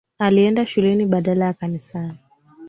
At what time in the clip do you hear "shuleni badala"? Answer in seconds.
0.65-1.45